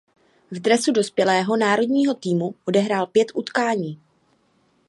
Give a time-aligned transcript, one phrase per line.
[0.51, 4.01] V dresu dospělého národního týmu odehrál pět utkání.